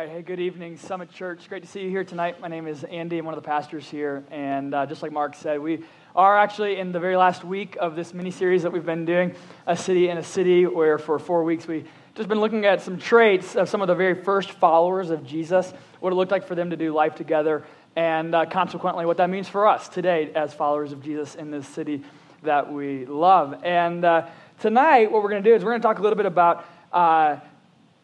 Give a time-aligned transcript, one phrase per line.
[0.00, 0.08] right.
[0.08, 1.46] Hey, good evening, Summit Church.
[1.46, 2.40] Great to see you here tonight.
[2.40, 3.18] My name is Andy.
[3.18, 4.24] I'm one of the pastors here.
[4.30, 5.84] And uh, just like Mark said, we
[6.16, 9.34] are actually in the very last week of this mini series that we've been doing,
[9.66, 11.84] A City in a City, where for four weeks we
[12.14, 15.70] just been looking at some traits of some of the very first followers of Jesus,
[15.98, 17.62] what it looked like for them to do life together,
[17.94, 21.68] and uh, consequently what that means for us today as followers of Jesus in this
[21.68, 22.02] city
[22.42, 23.62] that we love.
[23.64, 24.28] And uh,
[24.60, 26.64] tonight, what we're going to do is we're going to talk a little bit about
[26.90, 27.36] uh,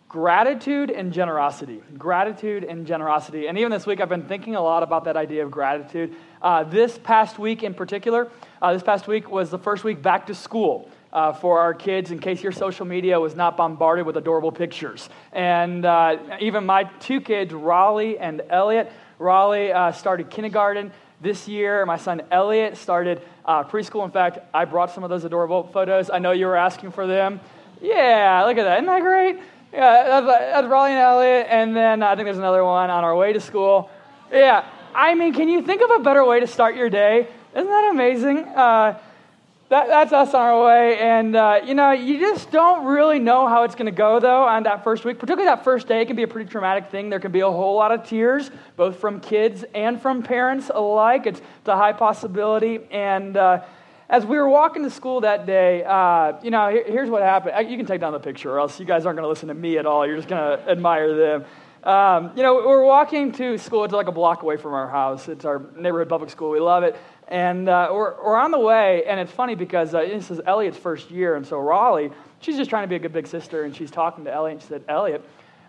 [0.09, 1.83] gratitude and generosity.
[1.99, 3.49] Gratitude and generosity.
[3.49, 6.15] And even this week, I've been thinking a lot about that idea of gratitude.
[6.41, 8.31] Uh, this past week, in particular,
[8.63, 10.91] uh, this past week was the first week back to school.
[11.13, 15.09] Uh, for our kids, in case your social media was not bombarded with adorable pictures.
[15.33, 20.93] And uh, even my two kids, Raleigh and Elliot, Raleigh uh, started kindergarten
[21.23, 21.87] this year.
[21.87, 24.05] My son Elliot started uh, preschool.
[24.05, 26.11] In fact, I brought some of those adorable photos.
[26.11, 27.41] I know you were asking for them.
[27.81, 28.79] Yeah, look at that.
[28.79, 29.39] Isn't that great?
[29.73, 31.47] Yeah, that's, that's Raleigh and Elliot.
[31.51, 33.91] And then I think there's another one on our way to school.
[34.33, 37.29] Yeah, I mean, can you think of a better way to start your day?
[37.55, 38.39] Isn't that amazing?
[38.39, 38.99] Uh,
[39.69, 40.99] that, that's us on our way.
[40.99, 44.45] And, uh, you know, you just don't really know how it's going to go, though,
[44.45, 45.19] on that first week.
[45.19, 47.11] Particularly that first day, it can be a pretty traumatic thing.
[47.11, 51.27] There can be a whole lot of tears, both from kids and from parents alike.
[51.27, 52.81] It's, it's a high possibility.
[52.93, 53.65] And uh,
[54.09, 57.69] as we were walking to school that day, uh, you know, here, here's what happened.
[57.69, 59.55] You can take down the picture, or else you guys aren't going to listen to
[59.55, 60.07] me at all.
[60.07, 61.45] You're just going to admire them.
[61.83, 63.85] Um, you know, we're walking to school.
[63.85, 65.29] It's like a block away from our house.
[65.29, 66.51] It's our neighborhood public school.
[66.51, 66.97] We love it.
[67.29, 70.79] And uh, we're, we're on the way, and it's funny because uh, this is Elliot's
[70.79, 73.75] first year, and so Raleigh, she's just trying to be a good big sister, and
[73.75, 75.25] she's talking to Elliot, and she said, Elliot,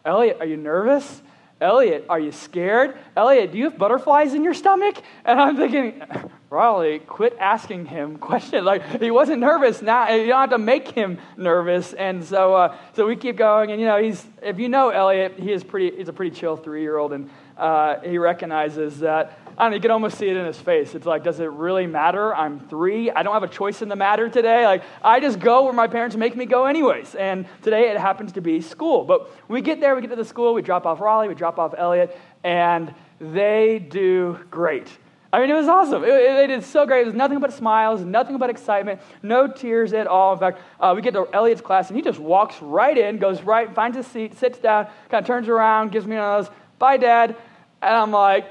[0.05, 1.21] Elliot, are you nervous?
[1.59, 2.97] Elliot, are you scared?
[3.15, 4.95] Elliot, do you have butterflies in your stomach?
[5.25, 6.03] And I'm thinking,
[6.49, 8.63] Raleigh, quit asking him questions.
[8.63, 9.81] Like, he wasn't nervous.
[9.81, 11.93] Now, you don't have to make him nervous.
[11.93, 13.71] And so, uh, so we keep going.
[13.71, 16.55] And, you know, he's, if you know Elliot, he is pretty, he's a pretty chill
[16.55, 17.13] three year old.
[17.13, 20.59] And uh, he recognizes that I don't know, you can almost see it in his
[20.59, 20.93] face.
[20.93, 22.35] It's like, does it really matter?
[22.35, 23.09] I'm three.
[23.09, 24.65] I don't have a choice in the matter today.
[24.65, 27.15] Like, I just go where my parents make me go, anyways.
[27.15, 29.03] And today it happens to be school.
[29.03, 31.57] But we get there, we get to the school, we drop off Raleigh, we drop
[31.57, 34.87] off Elliot, and they do great.
[35.33, 36.03] I mean, it was awesome.
[36.03, 37.01] It, it, they did so great.
[37.01, 40.33] It was nothing but smiles, nothing but excitement, no tears at all.
[40.33, 43.41] In fact, uh, we get to Elliot's class, and he just walks right in, goes
[43.41, 46.55] right, finds a seat, sits down, kind of turns around, gives me one of those,
[46.77, 47.35] bye, Dad.
[47.81, 48.45] And I'm like,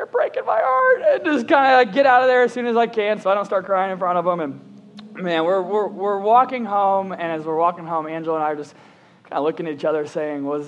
[0.00, 1.02] you're breaking my heart.
[1.06, 3.30] And just kind of like get out of there as soon as I can so
[3.30, 4.40] I don't start crying in front of them.
[4.40, 7.12] And man, we're, we're, we're walking home.
[7.12, 8.74] And as we're walking home, Angela and I are just
[9.24, 10.66] kind of looking at each other saying, was,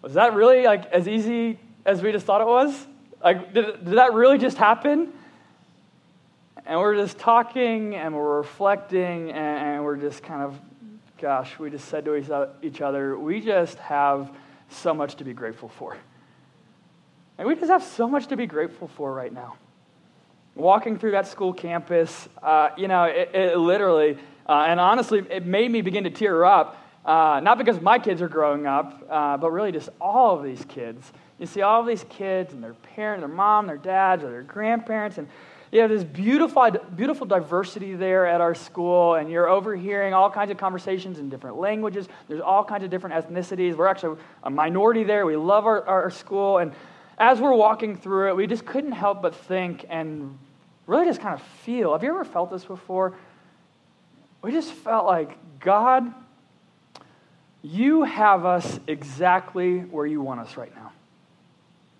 [0.00, 2.86] was that really like as easy as we just thought it was?
[3.22, 5.12] Like, did, did that really just happen?
[6.64, 10.58] And we're just talking and we're reflecting and, and we're just kind of,
[11.20, 14.34] gosh, we just said to each other, we just have
[14.70, 15.98] so much to be grateful for.
[17.38, 19.56] And we just have so much to be grateful for right now.
[20.54, 24.18] Walking through that school campus, uh, you know, it, it literally,
[24.48, 26.80] uh, and honestly, it made me begin to tear up.
[27.04, 30.64] Uh, not because my kids are growing up, uh, but really just all of these
[30.66, 31.12] kids.
[31.38, 34.42] You see all of these kids and their parents, their mom, their dads, or their
[34.42, 35.28] grandparents, and
[35.72, 40.52] you have this beautiful, beautiful diversity there at our school, and you're overhearing all kinds
[40.52, 42.08] of conversations in different languages.
[42.28, 43.74] There's all kinds of different ethnicities.
[43.74, 45.26] We're actually a minority there.
[45.26, 46.72] We love our, our school, and
[47.18, 50.38] as we're walking through it, we just couldn't help but think and
[50.86, 51.92] really just kind of feel.
[51.92, 53.14] Have you ever felt this before?
[54.42, 56.12] We just felt like, God,
[57.62, 60.92] you have us exactly where you want us right now.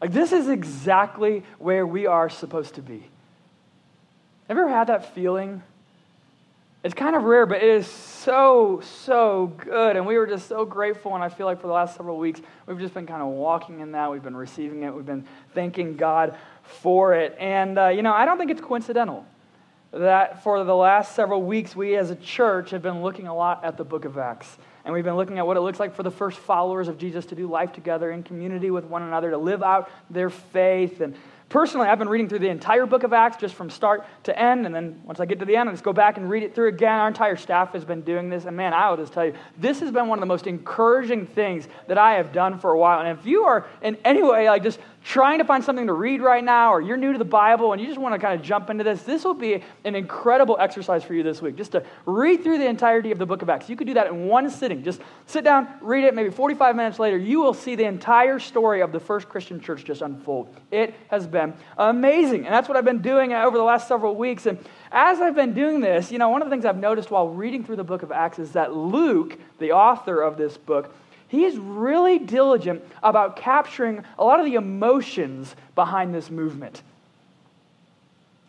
[0.01, 3.09] Like, this is exactly where we are supposed to be.
[4.49, 5.63] Have you ever had that feeling?
[6.84, 9.97] It's kind of rare, but it is so, so good.
[9.97, 11.15] And we were just so grateful.
[11.15, 13.81] And I feel like for the last several weeks, we've just been kind of walking
[13.81, 14.11] in that.
[14.11, 14.94] We've been receiving it.
[14.94, 15.25] We've been
[15.55, 17.34] thanking God for it.
[17.41, 19.25] And, uh, you know, I don't think it's coincidental
[19.93, 23.65] that for the last several weeks, we as a church have been looking a lot
[23.65, 24.59] at the book of Acts.
[24.84, 27.25] And we've been looking at what it looks like for the first followers of Jesus
[27.27, 31.17] to do life together in community with one another, to live out their faith and
[31.49, 34.67] Personally, I've been reading through the entire book of Acts just from start to end,
[34.67, 36.55] and then once I get to the end, I just go back and read it
[36.55, 36.99] through again.
[36.99, 39.79] Our entire staff has been doing this, and man, I will just tell you, this
[39.81, 43.00] has been one of the most encouraging things that I have done for a while.
[43.00, 46.23] And if you are in any way like just trying to find something to read
[46.23, 48.45] right now, or you're new to the Bible and you just want to kind of
[48.45, 51.56] jump into this, this will be an incredible exercise for you this week.
[51.56, 53.69] Just to read through the entirety of the book of Acts.
[53.69, 54.83] You could do that in one sitting.
[54.83, 58.81] Just sit down, read it, maybe 45 minutes later, you will see the entire story
[58.81, 60.49] of the first Christian church just unfold.
[60.71, 62.47] It has been amazing.
[62.47, 64.47] And that's what I've been doing over the last several weeks.
[64.47, 64.59] And
[64.91, 67.62] as I've been doing this, you know, one of the things I've noticed while reading
[67.62, 70.95] through the book of Acts is that Luke, the author of this book,
[71.35, 76.83] he is really diligent about capturing a lot of the emotions behind this movement.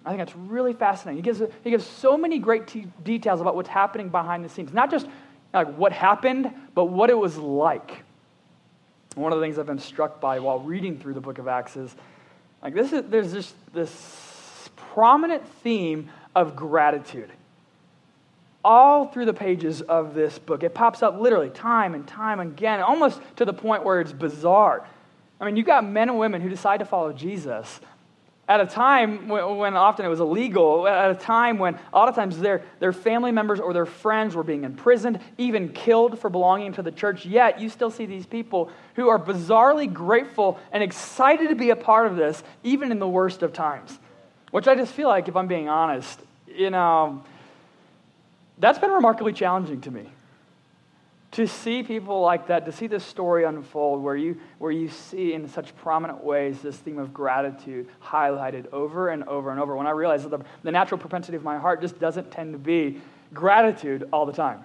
[0.05, 1.17] I think that's really fascinating.
[1.17, 4.71] He gives, he gives so many great details about what's happening behind the scenes.
[4.71, 5.07] Not just
[5.53, 8.03] like what happened, but what it was like.
[9.15, 11.75] one of the things I've been struck by while reading through the book of Acts
[11.75, 11.95] is
[12.61, 17.31] like this is, there's just this prominent theme of gratitude.
[18.65, 20.63] All through the pages of this book.
[20.63, 24.87] It pops up literally time and time again, almost to the point where it's bizarre.
[25.39, 27.79] I mean, you've got men and women who decide to follow Jesus
[28.47, 32.09] at a time when, when, often it was illegal, at a time when a lot
[32.09, 36.31] of times their, their family members or their friends were being imprisoned, even killed for
[36.31, 40.83] belonging to the church, yet you still see these people who are bizarrely grateful and
[40.83, 43.99] excited to be a part of this, even in the worst of times.
[44.51, 47.23] Which I just feel like, if I'm being honest, you know,
[48.57, 50.09] that's been remarkably challenging to me
[51.35, 55.33] to see people like that, to see this story unfold where you, where you see
[55.33, 59.85] in such prominent ways this theme of gratitude highlighted over and over and over, when
[59.85, 63.01] I realize that the, the natural propensity of my heart just doesn't tend to be
[63.33, 64.61] gratitude all the time.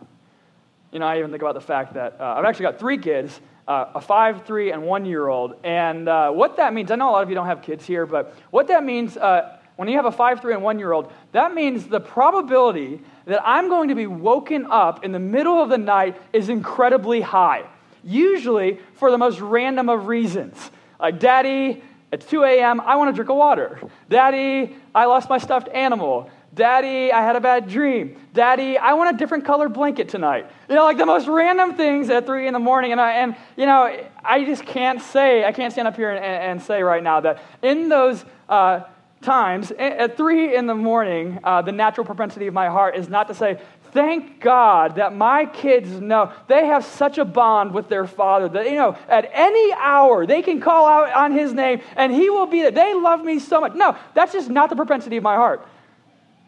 [0.92, 3.40] You know, I even think about the fact that uh, I've actually got three kids.
[3.68, 5.54] Uh, a five, three, and one year old.
[5.62, 8.04] And uh, what that means, I know a lot of you don't have kids here,
[8.04, 11.12] but what that means uh, when you have a five, three, and one year old,
[11.32, 15.68] that means the probability that I'm going to be woken up in the middle of
[15.68, 17.64] the night is incredibly high.
[18.04, 20.70] Usually for the most random of reasons.
[20.98, 21.82] Like, Daddy,
[22.12, 23.80] it's 2 a.m., I want to drink a water.
[24.08, 26.28] Daddy, I lost my stuffed animal.
[26.52, 28.16] Daddy, I had a bad dream.
[28.34, 30.50] Daddy, I want a different color blanket tonight.
[30.68, 32.90] You know, like the most random things at three in the morning.
[32.90, 36.24] And, I, and you know, I just can't say, I can't stand up here and,
[36.24, 38.80] and say right now that in those uh,
[39.22, 43.28] times at three in the morning, uh, the natural propensity of my heart is not
[43.28, 43.60] to say,
[43.92, 48.66] Thank God that my kids know they have such a bond with their father that,
[48.66, 52.46] you know, at any hour they can call out on his name and he will
[52.46, 52.70] be there.
[52.70, 53.74] They love me so much.
[53.74, 55.66] No, that's just not the propensity of my heart.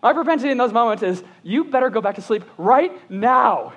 [0.02, 3.72] My propensity in those moments is, you better go back to sleep right now.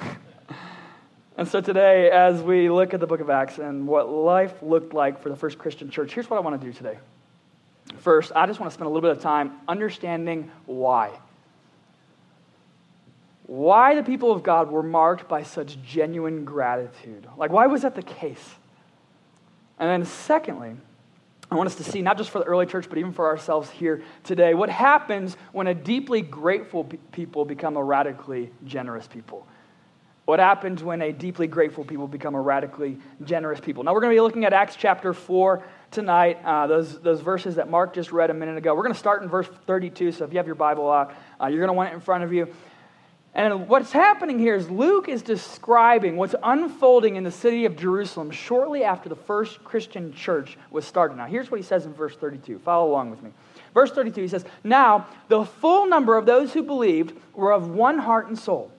[1.36, 4.94] and so today, as we look at the book of Acts and what life looked
[4.94, 6.98] like for the first Christian church, here's what I want to do today.
[8.02, 11.10] First, I just want to spend a little bit of time understanding why.
[13.46, 17.28] Why the people of God were marked by such genuine gratitude.
[17.36, 18.56] Like, why was that the case?
[19.78, 20.74] And then, secondly,
[21.48, 23.70] I want us to see, not just for the early church, but even for ourselves
[23.70, 29.46] here today, what happens when a deeply grateful people become a radically generous people.
[30.24, 33.82] What happens when a deeply grateful people become a radically generous people?
[33.82, 37.56] Now, we're going to be looking at Acts chapter 4 tonight, uh, those, those verses
[37.56, 38.72] that Mark just read a minute ago.
[38.74, 41.46] We're going to start in verse 32, so if you have your Bible out, uh,
[41.48, 42.54] you're going to want it in front of you.
[43.34, 48.30] And what's happening here is Luke is describing what's unfolding in the city of Jerusalem
[48.30, 51.16] shortly after the first Christian church was started.
[51.16, 52.58] Now, here's what he says in verse 32.
[52.58, 53.30] Follow along with me.
[53.74, 57.98] Verse 32, he says, Now the full number of those who believed were of one
[57.98, 58.70] heart and soul.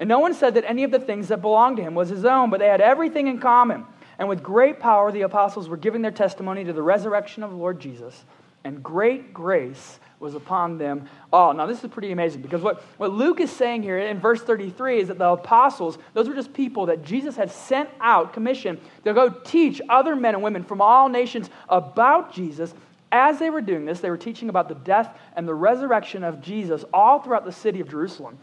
[0.00, 2.24] And no one said that any of the things that belonged to him was his
[2.24, 3.84] own, but they had everything in common.
[4.18, 7.56] And with great power, the apostles were giving their testimony to the resurrection of the
[7.56, 8.24] Lord Jesus,
[8.64, 11.54] and great grace was upon them all.
[11.54, 15.00] Now, this is pretty amazing because what, what Luke is saying here in verse 33
[15.00, 19.14] is that the apostles, those were just people that Jesus had sent out, commissioned, to
[19.14, 22.74] go teach other men and women from all nations about Jesus.
[23.12, 26.42] As they were doing this, they were teaching about the death and the resurrection of
[26.42, 28.38] Jesus all throughout the city of Jerusalem.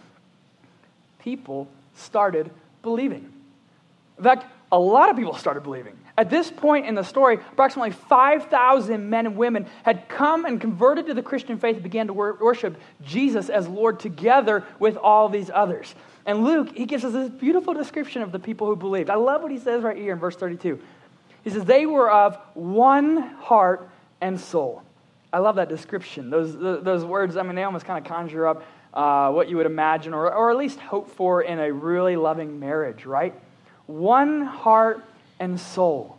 [1.25, 2.51] People started
[2.83, 3.33] believing.
[4.17, 5.97] In fact, a lot of people started believing.
[6.17, 11.07] At this point in the story, approximately 5,000 men and women had come and converted
[11.07, 15.49] to the Christian faith and began to worship Jesus as Lord together with all these
[15.53, 15.93] others.
[16.27, 19.09] And Luke, he gives us this beautiful description of the people who believed.
[19.09, 20.79] I love what he says right here in verse 32.
[21.43, 23.89] He says, They were of one heart
[24.21, 24.83] and soul.
[25.33, 26.29] I love that description.
[26.29, 28.63] Those, those words, I mean, they almost kind of conjure up
[28.95, 32.59] uh, what you would imagine or, or at least hope for in a really loving
[32.59, 33.33] marriage, right?
[33.87, 35.03] one heart
[35.39, 36.17] and soul.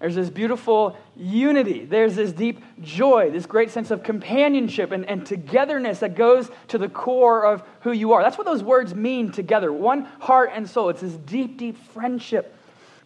[0.00, 1.84] There's this beautiful unity.
[1.84, 6.78] There's this deep joy, this great sense of companionship and, and togetherness that goes to
[6.78, 8.22] the core of who you are.
[8.22, 10.90] That's what those words mean together one heart and soul.
[10.90, 12.54] It's this deep, deep friendship.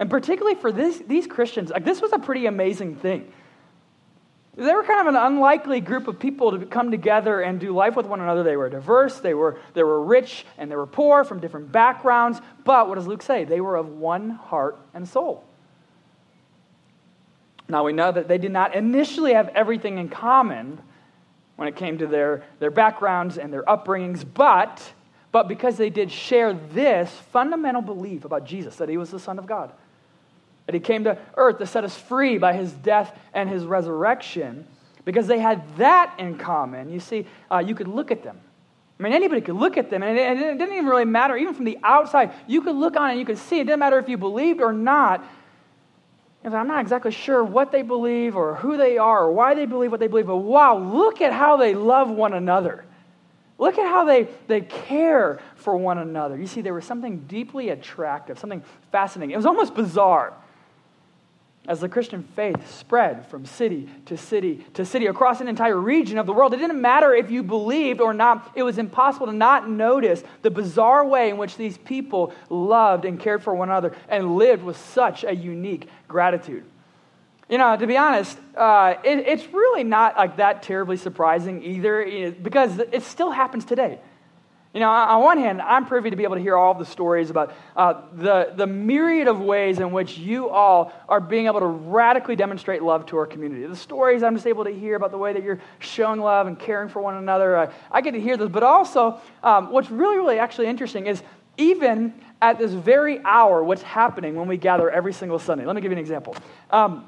[0.00, 3.32] And particularly for this, these Christians, like, this was a pretty amazing thing.
[4.58, 7.94] They were kind of an unlikely group of people to come together and do life
[7.94, 8.42] with one another.
[8.42, 12.40] They were diverse, they were, they were rich, and they were poor from different backgrounds.
[12.64, 13.44] But what does Luke say?
[13.44, 15.44] They were of one heart and soul.
[17.68, 20.80] Now we know that they did not initially have everything in common
[21.54, 24.92] when it came to their, their backgrounds and their upbringings, but
[25.30, 29.38] but because they did share this fundamental belief about Jesus, that he was the Son
[29.38, 29.72] of God,
[30.68, 34.66] that he came to earth to set us free by his death and his resurrection,
[35.06, 38.38] because they had that in common, you see, uh, you could look at them.
[39.00, 41.54] I mean, anybody could look at them, and it, it didn't even really matter, even
[41.54, 42.34] from the outside.
[42.46, 43.60] You could look on it and you could see.
[43.60, 45.24] It didn't matter if you believed or not.
[46.44, 49.90] I'm not exactly sure what they believe or who they are or why they believe
[49.90, 52.84] what they believe, but wow, look at how they love one another.
[53.56, 56.36] Look at how they, they care for one another.
[56.36, 59.32] You see, there was something deeply attractive, something fascinating.
[59.32, 60.34] It was almost bizarre.
[61.68, 66.16] As the Christian faith spread from city to city to city across an entire region
[66.16, 68.52] of the world, it didn't matter if you believed or not.
[68.54, 73.20] It was impossible to not notice the bizarre way in which these people loved and
[73.20, 76.64] cared for one another and lived with such a unique gratitude.
[77.50, 82.32] You know, to be honest, uh, it, it's really not like that terribly surprising either,
[82.42, 83.98] because it still happens today.
[84.74, 87.30] You know, on one hand, I'm privy to be able to hear all the stories
[87.30, 91.66] about uh, the, the myriad of ways in which you all are being able to
[91.66, 93.66] radically demonstrate love to our community.
[93.66, 96.58] The stories I'm just able to hear about the way that you're showing love and
[96.58, 98.50] caring for one another, uh, I get to hear this.
[98.50, 101.22] But also, um, what's really, really actually interesting is
[101.56, 105.64] even at this very hour, what's happening when we gather every single Sunday.
[105.64, 106.36] Let me give you an example.
[106.70, 107.06] Um,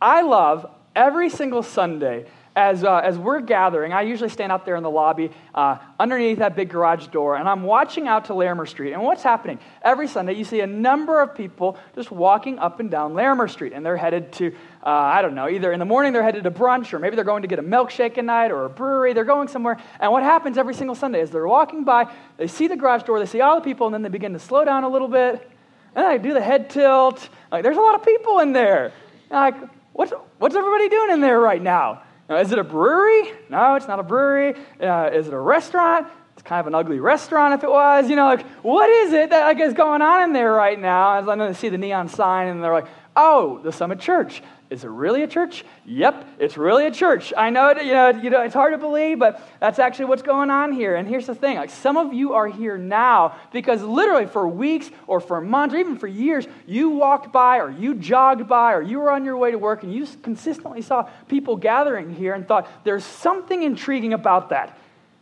[0.00, 2.26] I love every single Sunday
[2.56, 6.38] as, uh, as we're gathering, I usually stand out there in the lobby uh, underneath
[6.38, 8.94] that big garage door, and I'm watching out to Larimer Street.
[8.94, 9.58] And what's happening?
[9.82, 13.74] Every Sunday, you see a number of people just walking up and down Larimer Street,
[13.74, 16.50] and they're headed to, uh, I don't know, either in the morning they're headed to
[16.50, 19.12] brunch, or maybe they're going to get a milkshake at night, or a brewery.
[19.12, 19.76] They're going somewhere.
[20.00, 23.18] And what happens every single Sunday is they're walking by, they see the garage door,
[23.18, 25.46] they see all the people, and then they begin to slow down a little bit,
[25.94, 27.28] and they do the head tilt.
[27.52, 28.92] Like, there's a lot of people in there.
[29.30, 29.56] like,
[29.92, 32.00] what's, what's everybody doing in there right now?
[32.28, 32.36] Now?
[32.36, 33.30] Is it a brewery?
[33.48, 34.54] No, it's not a brewery.
[34.80, 36.08] Uh, is it a restaurant?
[36.34, 38.10] It's kind of an ugly restaurant if it was.
[38.10, 41.18] You know, like, what is it that like, is going on in there right now?
[41.18, 44.42] As I know they see the neon sign and they're like, oh, the Summit Church.
[44.68, 45.64] Is it really a church?
[45.84, 47.32] Yep, it's really a church.
[47.36, 50.50] I know, you know, you know, it's hard to believe, but that's actually what's going
[50.50, 50.96] on here.
[50.96, 54.90] And here's the thing: like some of you are here now because literally for weeks
[55.06, 58.82] or for months or even for years, you walked by or you jogged by or
[58.82, 62.48] you were on your way to work and you consistently saw people gathering here and
[62.48, 64.76] thought there's something intriguing about that.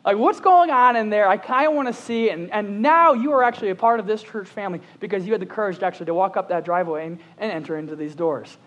[0.04, 1.26] Like, what's going on in there?
[1.28, 2.28] I kind of want to see.
[2.28, 5.40] And, and now you are actually a part of this church family because you had
[5.40, 8.58] the courage to actually to walk up that driveway and, and enter into these doors.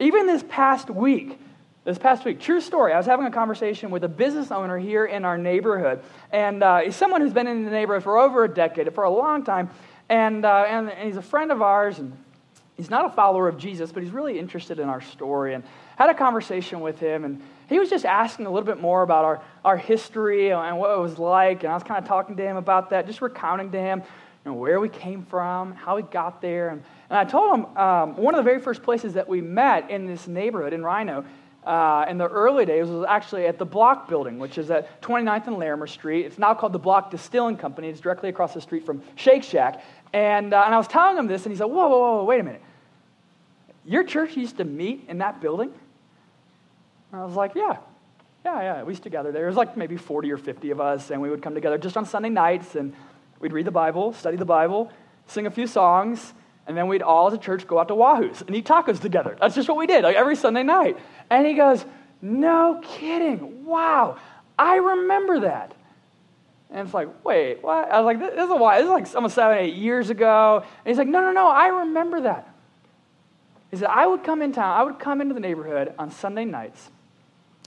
[0.00, 1.38] Even this past week,
[1.84, 5.04] this past week, true story, I was having a conversation with a business owner here
[5.04, 6.00] in our neighborhood.
[6.32, 9.10] And uh, he's someone who's been in the neighborhood for over a decade, for a
[9.10, 9.68] long time.
[10.08, 11.98] And, uh, and, and he's a friend of ours.
[11.98, 12.16] And
[12.78, 15.52] he's not a follower of Jesus, but he's really interested in our story.
[15.52, 15.64] And
[15.96, 17.24] had a conversation with him.
[17.24, 20.90] And he was just asking a little bit more about our, our history and what
[20.96, 21.62] it was like.
[21.62, 24.02] And I was kind of talking to him about that, just recounting to him
[24.44, 26.70] you know, where we came from, how we got there.
[26.70, 29.90] And, and I told him um, one of the very first places that we met
[29.90, 31.24] in this neighborhood in RiNo
[31.64, 35.48] uh, in the early days was actually at the Block Building, which is at 29th
[35.48, 36.24] and Larimer Street.
[36.24, 37.88] It's now called the Block Distilling Company.
[37.88, 39.82] It's directly across the street from Shake Shack.
[40.12, 42.40] And, uh, and I was telling him this, and he said, whoa, whoa, whoa, wait
[42.40, 42.62] a minute.
[43.84, 45.72] Your church used to meet in that building?
[47.12, 47.78] And I was like, yeah.
[48.44, 49.44] Yeah, yeah, we used to gather there.
[49.44, 51.96] It was like maybe 40 or 50 of us, and we would come together just
[51.96, 52.94] on Sunday nights, and
[53.40, 54.90] we'd read the Bible, study the Bible,
[55.26, 56.32] sing a few songs,
[56.70, 59.36] and then we'd all as a church go out to Wahoo's and eat tacos together.
[59.40, 60.96] That's just what we did, like every Sunday night.
[61.28, 61.84] And he goes,
[62.22, 63.64] No kidding.
[63.64, 64.18] Wow.
[64.56, 65.74] I remember that.
[66.70, 67.90] And it's like, wait, what?
[67.90, 68.78] I was like, this is a while.
[68.78, 70.62] This is like almost seven, eight years ago.
[70.62, 72.54] And he's like, no, no, no, I remember that.
[73.72, 76.44] He said, I would come in town, I would come into the neighborhood on Sunday
[76.44, 76.88] nights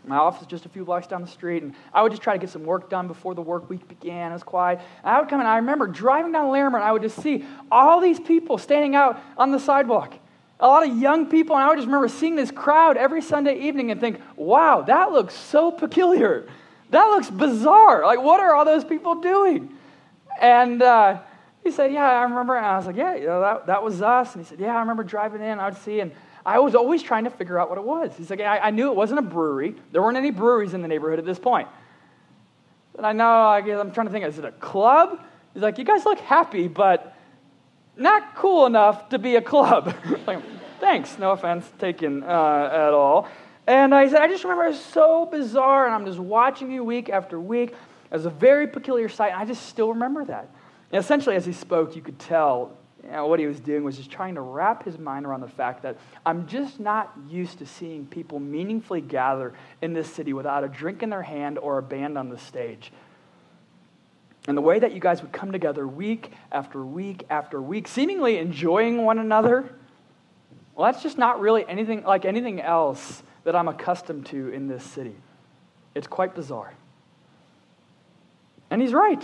[0.06, 2.34] my office is just a few blocks down the street, and I would just try
[2.34, 4.32] to get some work done before the work week began.
[4.32, 4.80] It was quiet.
[5.04, 7.46] And I would come in, I remember driving down Larimer, and I would just see
[7.72, 10.16] all these people standing out on the sidewalk.
[10.60, 13.60] A lot of young people, and I would just remember seeing this crowd every Sunday
[13.60, 16.48] evening and think, wow, that looks so peculiar.
[16.90, 18.06] That looks bizarre.
[18.06, 19.76] Like, what are all those people doing?
[20.40, 21.20] And uh,
[21.64, 22.56] he said, yeah, I remember.
[22.56, 24.36] And I was like, yeah, you know, that, that was us.
[24.36, 25.60] And he said, yeah, I remember driving in.
[25.60, 26.12] I would see, and
[26.46, 28.12] I was always trying to figure out what it was.
[28.18, 29.76] He's like, I, I knew it wasn't a brewery.
[29.92, 31.68] There weren't any breweries in the neighborhood at this point.
[32.98, 35.20] And I know, I guess I'm trying to think, is it a club?
[35.54, 37.16] He's like, you guys look happy, but
[37.96, 39.96] not cool enough to be a club.
[40.28, 40.40] like,
[40.80, 43.28] thanks, no offense taken uh, at all.
[43.66, 46.84] And I said, I just remember it was so bizarre, and I'm just watching you
[46.84, 47.72] week after week.
[47.72, 47.78] It
[48.12, 50.50] was a very peculiar sight, and I just still remember that.
[50.92, 53.98] And essentially, as he spoke, you could tell you know, what he was doing was
[53.98, 57.66] just trying to wrap his mind around the fact that I'm just not used to
[57.66, 61.84] seeing people meaningfully gather in this city without a drink in their hand or a
[61.84, 62.92] band on the stage.
[64.48, 68.38] And the way that you guys would come together week after week after week, seemingly
[68.38, 69.74] enjoying one another,
[70.76, 74.84] well, that's just not really anything like anything else that I'm accustomed to in this
[74.84, 75.16] city.
[75.94, 76.74] It's quite bizarre.
[78.70, 79.24] And he's right.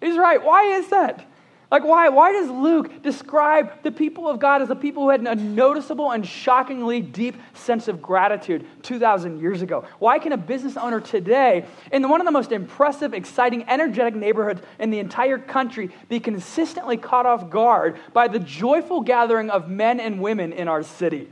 [0.00, 0.42] He's right.
[0.42, 1.26] Why is that?
[1.70, 2.08] Like, why?
[2.08, 6.10] Why does Luke describe the people of God as a people who had a noticeable
[6.10, 9.84] and shockingly deep sense of gratitude 2,000 years ago?
[10.00, 14.62] Why can a business owner today, in one of the most impressive, exciting, energetic neighborhoods
[14.80, 20.00] in the entire country, be consistently caught off guard by the joyful gathering of men
[20.00, 21.28] and women in our city?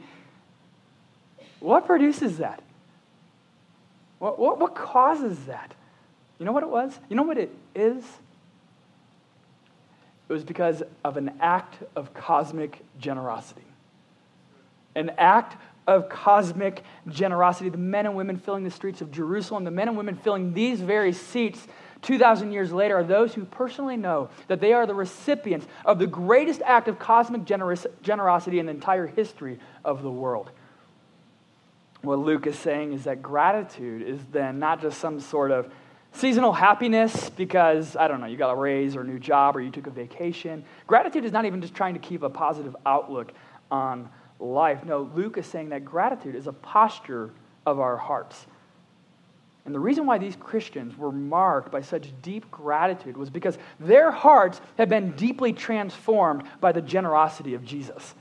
[1.58, 2.62] What produces that?
[4.20, 5.74] What, what, what causes that?
[6.38, 6.96] You know what it was?
[7.08, 8.04] You know what it is?
[10.28, 13.62] It was because of an act of cosmic generosity.
[14.94, 15.56] An act
[15.86, 17.70] of cosmic generosity.
[17.70, 20.80] The men and women filling the streets of Jerusalem, the men and women filling these
[20.80, 21.66] very seats
[22.02, 26.06] 2,000 years later are those who personally know that they are the recipients of the
[26.06, 30.50] greatest act of cosmic generos- generosity in the entire history of the world.
[32.02, 35.72] What Luke is saying is that gratitude is then not just some sort of
[36.12, 39.60] Seasonal happiness because, I don't know, you got a raise or a new job or
[39.60, 40.64] you took a vacation.
[40.86, 43.32] Gratitude is not even just trying to keep a positive outlook
[43.70, 44.08] on
[44.40, 44.84] life.
[44.84, 47.30] No, Luke is saying that gratitude is a posture
[47.66, 48.46] of our hearts.
[49.64, 54.10] And the reason why these Christians were marked by such deep gratitude was because their
[54.10, 58.14] hearts had been deeply transformed by the generosity of Jesus.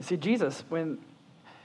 [0.00, 0.98] You see, Jesus, when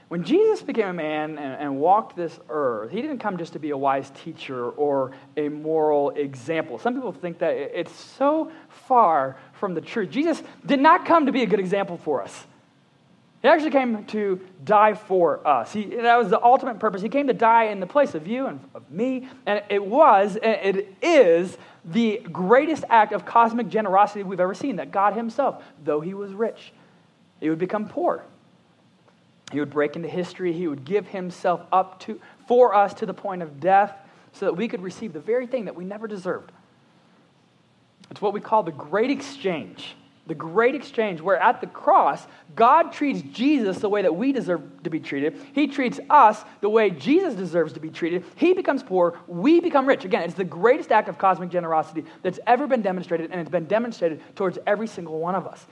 [0.08, 3.58] when Jesus became a man and, and, walked this earth, he didn't come just to
[3.58, 6.78] be a wise teacher or a moral example.
[6.78, 10.10] Some people think that it's so far from the truth.
[10.10, 12.46] Jesus did not come to be a good example for us.
[13.42, 15.72] He actually came to die for us.
[15.72, 17.02] He, that was the ultimate purpose.
[17.02, 19.28] He came to die in the place of you and of me.
[19.44, 24.76] And it was, and it is, the greatest act of cosmic generosity we've ever seen
[24.76, 26.72] that God Himself, though He was rich,
[27.40, 28.24] He would become poor
[29.52, 30.52] he would break into history.
[30.52, 33.92] He would give himself up to, for us to the point of death
[34.32, 36.52] so that we could receive the very thing that we never deserved.
[38.10, 39.96] It's what we call the great exchange.
[40.26, 44.82] The great exchange, where at the cross, God treats Jesus the way that we deserve
[44.82, 45.40] to be treated.
[45.52, 48.24] He treats us the way Jesus deserves to be treated.
[48.34, 50.04] He becomes poor, we become rich.
[50.04, 53.66] Again, it's the greatest act of cosmic generosity that's ever been demonstrated, and it's been
[53.66, 55.64] demonstrated towards every single one of us.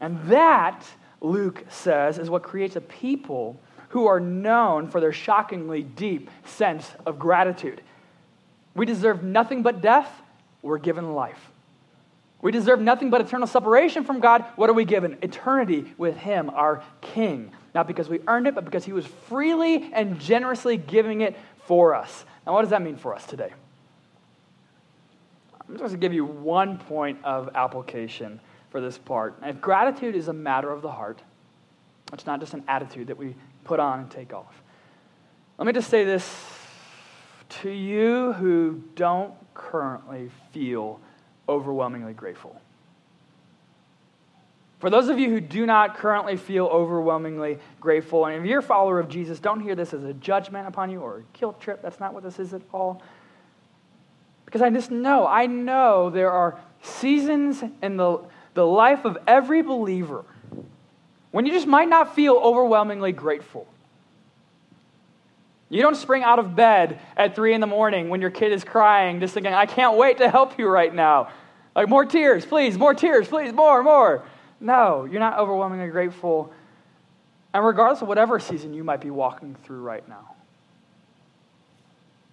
[0.00, 0.84] And that
[1.20, 3.58] Luke says, is what creates a people
[3.90, 7.80] who are known for their shockingly deep sense of gratitude.
[8.74, 10.10] We deserve nothing but death,
[10.62, 11.50] we're given life.
[12.40, 14.44] We deserve nothing but eternal separation from God.
[14.54, 15.18] What are we given?
[15.22, 17.50] Eternity with Him, our King.
[17.74, 21.94] Not because we earned it, but because He was freely and generously giving it for
[21.94, 22.24] us.
[22.46, 23.52] Now, what does that mean for us today?
[25.60, 29.38] I'm just going to give you one point of application for this part.
[29.42, 31.22] If gratitude is a matter of the heart,
[32.12, 34.62] it's not just an attitude that we put on and take off.
[35.58, 36.44] Let me just say this
[37.48, 41.00] to you who don't currently feel
[41.48, 42.60] overwhelmingly grateful.
[44.78, 48.62] For those of you who do not currently feel overwhelmingly grateful, and if you're a
[48.62, 51.82] follower of Jesus, don't hear this as a judgment upon you or a guilt trip.
[51.82, 53.02] That's not what this is at all.
[54.44, 58.20] Because I just know, I know there are seasons in the
[58.58, 60.24] the life of every believer
[61.30, 63.68] when you just might not feel overwhelmingly grateful.
[65.70, 68.64] You don't spring out of bed at three in the morning when your kid is
[68.64, 71.28] crying, just thinking, I can't wait to help you right now.
[71.76, 74.24] Like, more tears, please, more tears, please, more, more.
[74.58, 76.52] No, you're not overwhelmingly grateful.
[77.54, 80.34] And regardless of whatever season you might be walking through right now,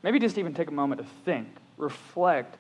[0.02, 2.58] maybe just even take a moment to think, reflect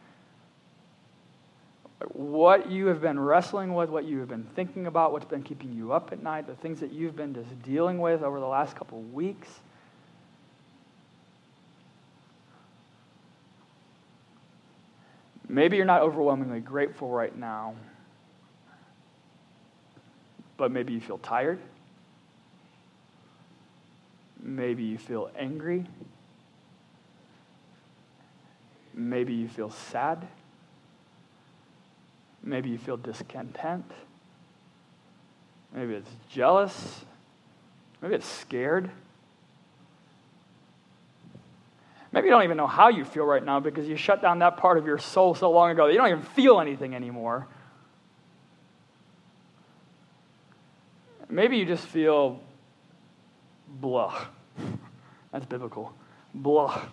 [2.13, 5.73] what you have been wrestling with, what you have been thinking about, what's been keeping
[5.73, 8.75] you up at night, the things that you've been just dealing with over the last
[8.75, 9.47] couple of weeks.
[15.47, 17.75] Maybe you're not overwhelmingly grateful right now,
[20.57, 21.59] but maybe you feel tired.
[24.41, 25.85] Maybe you feel angry.
[28.93, 30.27] Maybe you feel sad.
[32.45, 33.91] Maybe you feel discontent.
[35.73, 37.03] Maybe it's jealous.
[38.01, 38.89] Maybe it's scared.
[42.11, 44.55] Maybe you don't even know how you feel right now because you shut down that
[44.55, 47.47] part of your soul so long ago that you don't even feel anything anymore.
[51.29, 52.39] Maybe you just feel
[53.67, 54.27] blah.
[55.31, 55.93] That's biblical.
[56.33, 56.85] Blah.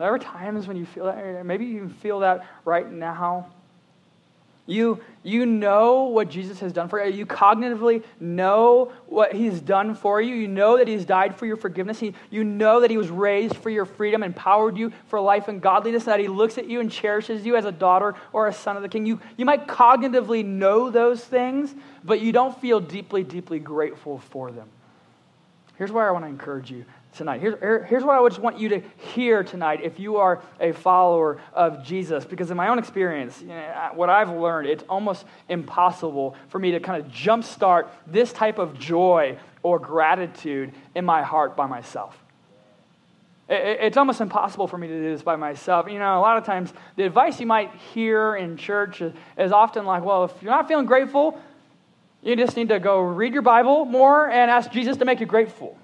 [0.00, 1.44] There ever times when you feel that?
[1.44, 3.50] Maybe you feel that right now.
[4.66, 7.14] You, you know what Jesus has done for you.
[7.14, 10.34] You cognitively know what he's done for you.
[10.34, 11.98] You know that he's died for your forgiveness.
[11.98, 15.60] He, you know that he was raised for your freedom, empowered you for life and
[15.60, 18.54] godliness, and that he looks at you and cherishes you as a daughter or a
[18.54, 19.04] son of the king.
[19.04, 24.50] You, you might cognitively know those things, but you don't feel deeply, deeply grateful for
[24.50, 24.68] them.
[25.76, 26.86] Here's why I want to encourage you
[27.16, 27.40] tonight.
[27.40, 28.82] Here, here's what I would just want you to
[29.14, 32.24] hear tonight if you are a follower of Jesus.
[32.24, 36.72] Because in my own experience, you know, what I've learned, it's almost impossible for me
[36.72, 42.16] to kind of jumpstart this type of joy or gratitude in my heart by myself.
[43.52, 45.90] It's almost impossible for me to do this by myself.
[45.90, 49.84] You know, a lot of times the advice you might hear in church is often
[49.84, 51.36] like, well, if you're not feeling grateful,
[52.22, 55.26] you just need to go read your Bible more and ask Jesus to make you
[55.26, 55.76] grateful.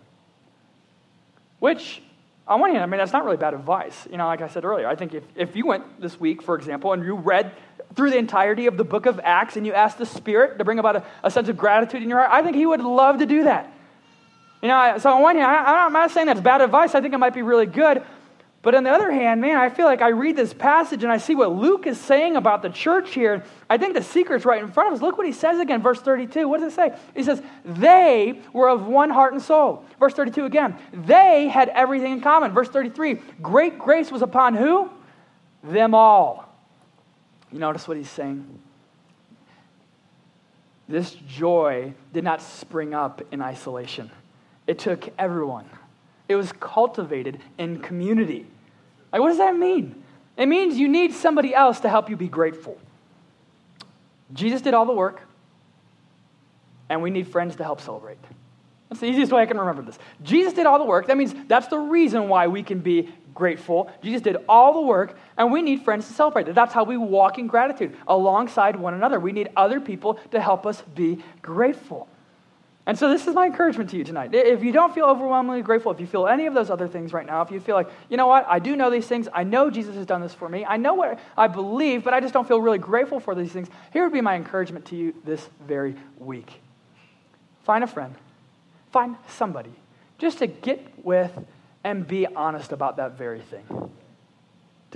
[1.58, 2.02] Which,
[2.46, 4.06] on one hand, I mean, that's not really bad advice.
[4.10, 6.56] You know, like I said earlier, I think if, if you went this week, for
[6.56, 7.52] example, and you read
[7.94, 10.78] through the entirety of the book of Acts and you asked the Spirit to bring
[10.78, 13.26] about a, a sense of gratitude in your heart, I think He would love to
[13.26, 13.72] do that.
[14.62, 16.94] You know, so on one hand, I, I'm not saying that's bad advice.
[16.94, 18.02] I think it might be really good.
[18.66, 21.18] But on the other hand, man, I feel like I read this passage and I
[21.18, 23.44] see what Luke is saying about the church here.
[23.70, 25.02] I think the secret's right in front of us.
[25.02, 26.48] Look what he says again, verse 32.
[26.48, 26.92] What does it say?
[27.14, 29.84] He says, They were of one heart and soul.
[30.00, 30.76] Verse 32 again.
[30.92, 32.50] They had everything in common.
[32.50, 33.20] Verse 33.
[33.40, 34.90] Great grace was upon who?
[35.62, 36.52] Them all.
[37.52, 38.44] You notice what he's saying?
[40.88, 44.10] This joy did not spring up in isolation,
[44.66, 45.70] it took everyone.
[46.28, 48.48] It was cultivated in community.
[49.16, 50.02] Like, what does that mean?
[50.36, 52.76] It means you need somebody else to help you be grateful.
[54.34, 55.22] Jesus did all the work,
[56.90, 58.18] and we need friends to help celebrate.
[58.90, 59.98] That's the easiest way I can remember this.
[60.22, 61.06] Jesus did all the work.
[61.06, 63.90] That means that's the reason why we can be grateful.
[64.02, 66.54] Jesus did all the work, and we need friends to celebrate.
[66.54, 69.18] That's how we walk in gratitude alongside one another.
[69.18, 72.06] We need other people to help us be grateful.
[72.88, 74.32] And so, this is my encouragement to you tonight.
[74.32, 77.26] If you don't feel overwhelmingly grateful, if you feel any of those other things right
[77.26, 79.70] now, if you feel like, you know what, I do know these things, I know
[79.70, 82.46] Jesus has done this for me, I know what I believe, but I just don't
[82.46, 85.96] feel really grateful for these things, here would be my encouragement to you this very
[86.18, 86.60] week.
[87.64, 88.14] Find a friend,
[88.92, 89.72] find somebody
[90.18, 91.32] just to get with
[91.82, 93.90] and be honest about that very thing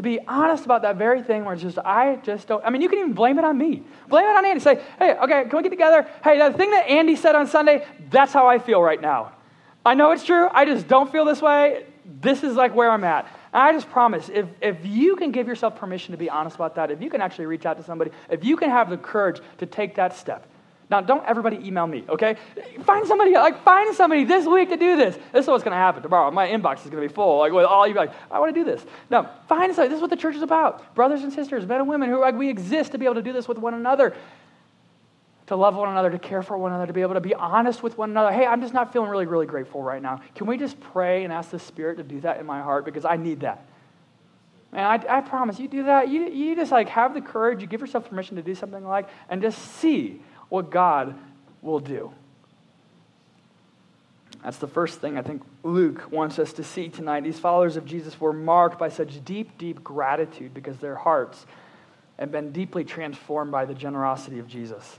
[0.00, 2.64] to be honest about that very thing where it's just, I just don't.
[2.64, 3.82] I mean, you can even blame it on me.
[4.08, 4.58] Blame it on Andy.
[4.58, 6.08] Say, hey, okay, can we get together?
[6.24, 9.32] Hey, that thing that Andy said on Sunday, that's how I feel right now.
[9.84, 10.48] I know it's true.
[10.50, 11.84] I just don't feel this way.
[12.06, 13.26] This is like where I'm at.
[13.52, 16.76] And I just promise, if, if you can give yourself permission to be honest about
[16.76, 19.42] that, if you can actually reach out to somebody, if you can have the courage
[19.58, 20.46] to take that step,
[20.90, 22.36] now, don't everybody email me, okay?
[22.82, 25.16] Find somebody, like, find somebody this week to do this.
[25.32, 26.32] This is what's going to happen tomorrow.
[26.32, 28.60] My inbox is going to be full, like, with all you, like, I want to
[28.60, 28.84] do this.
[29.08, 29.88] No, find somebody.
[29.88, 30.94] This is what the church is about.
[30.96, 33.32] Brothers and sisters, men and women who, like, we exist to be able to do
[33.32, 34.16] this with one another,
[35.46, 37.84] to love one another, to care for one another, to be able to be honest
[37.84, 38.32] with one another.
[38.32, 40.20] Hey, I'm just not feeling really, really grateful right now.
[40.34, 42.84] Can we just pray and ask the Spirit to do that in my heart?
[42.84, 43.64] Because I need that.
[44.72, 46.08] And I, I promise you do that.
[46.08, 49.08] You, you just like have the courage, you give yourself permission to do something like,
[49.28, 50.20] and just see
[50.50, 51.14] what God
[51.62, 52.12] will do.
[54.42, 57.24] That's the first thing I think Luke wants us to see tonight.
[57.24, 61.46] These followers of Jesus were marked by such deep, deep gratitude because their hearts
[62.18, 64.98] had been deeply transformed by the generosity of Jesus.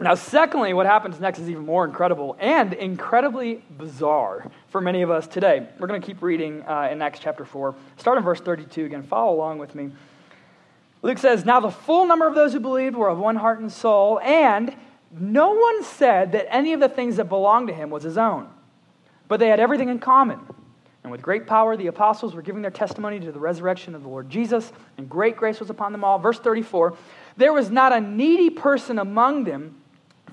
[0.00, 5.10] Now, secondly, what happens next is even more incredible and incredibly bizarre for many of
[5.10, 5.68] us today.
[5.78, 7.76] We're going to keep reading uh, in Acts chapter 4.
[7.96, 9.04] Start in verse 32 again.
[9.04, 9.92] Follow along with me.
[11.04, 13.70] Luke says, Now the full number of those who believed were of one heart and
[13.70, 14.74] soul, and
[15.12, 18.48] no one said that any of the things that belonged to him was his own,
[19.28, 20.40] but they had everything in common.
[21.02, 24.08] And with great power, the apostles were giving their testimony to the resurrection of the
[24.08, 26.18] Lord Jesus, and great grace was upon them all.
[26.18, 26.96] Verse 34
[27.36, 29.76] There was not a needy person among them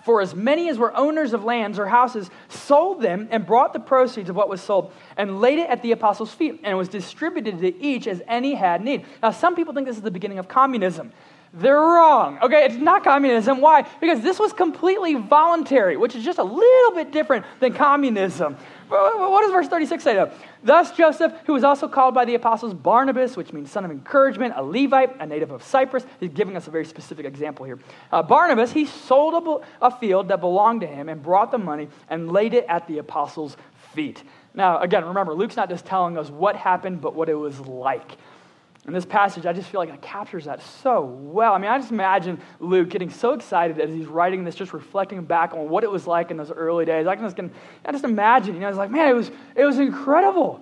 [0.04, 3.80] for as many as were owners of lands or houses sold them and brought the
[3.80, 6.89] proceeds of what was sold and laid it at the apostles' feet, and it was
[6.89, 9.06] distributed to each as any had need.
[9.21, 11.12] Now, some people think this is the beginning of communism.
[11.54, 12.39] They're wrong.
[12.41, 13.60] Okay, it's not communism.
[13.60, 13.86] Why?
[13.99, 18.56] Because this was completely voluntary, which is just a little bit different than communism.
[18.91, 20.32] What does verse 36 say though?
[20.63, 24.54] Thus Joseph, who was also called by the apostles Barnabas, which means son of encouragement,
[24.58, 26.06] a Levite, a native of Cyprus.
[26.19, 27.80] He's giving us a very specific example here.
[28.12, 31.88] Uh, Barnabas, he sold a, a field that belonged to him and brought the money
[32.10, 33.56] and laid it at the apostles'
[33.93, 34.23] feet.
[34.54, 38.17] Now, again, remember, Luke's not just telling us what happened, but what it was like.
[38.88, 41.54] In this passage, I just feel like it captures that so well.
[41.54, 45.24] I mean, I just imagine Luke getting so excited as he's writing this, just reflecting
[45.24, 47.06] back on what it was like in those early days.
[47.06, 47.39] I can just,
[47.86, 50.62] I just imagine, you know, it's like, man, it was, it was incredible.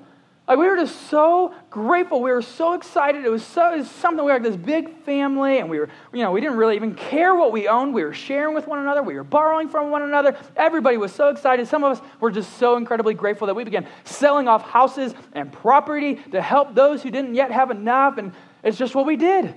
[0.49, 2.23] Like we were just so grateful.
[2.23, 3.23] We were so excited.
[3.23, 4.25] It was so it was something.
[4.25, 6.95] We were like this big family, and we were, you know, we didn't really even
[6.95, 7.93] care what we owned.
[7.93, 9.03] We were sharing with one another.
[9.03, 10.35] We were borrowing from one another.
[10.55, 11.67] Everybody was so excited.
[11.67, 15.53] Some of us were just so incredibly grateful that we began selling off houses and
[15.53, 18.17] property to help those who didn't yet have enough.
[18.17, 18.33] And
[18.63, 19.53] it's just what we did.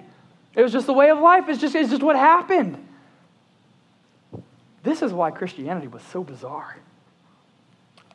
[0.54, 1.48] It was just the way of life.
[1.48, 2.76] It's just, it's just what happened.
[4.82, 6.76] This is why Christianity was so bizarre.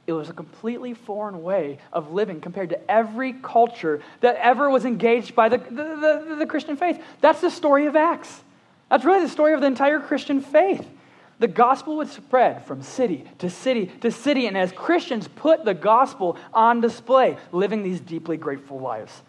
[0.08, 4.86] It was a completely foreign way of living compared to every culture that ever was
[4.86, 7.04] engaged by the, the, the, the, Christian faith.
[7.20, 8.42] That's the story of Acts.
[8.90, 10.88] That's really the story of the entire Christian faith.
[11.40, 15.74] The gospel would spread from city to city to city, and as Christians put the
[15.74, 19.22] gospel on display, living these deeply grateful lives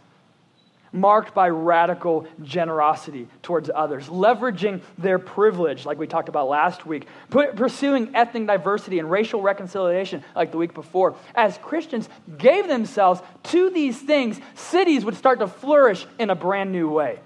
[0.92, 7.06] marked by radical generosity towards others, leveraging their privilege, like we talked about last week,
[7.30, 11.16] pursuing ethnic diversity and racial reconciliation, like the week before.
[11.34, 16.72] As Christians gave themselves to these things, cities would start to flourish in a brand
[16.72, 17.18] new way.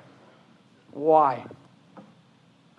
[0.92, 1.44] Why?